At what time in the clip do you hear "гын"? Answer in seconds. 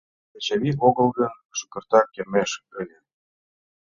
1.17-1.33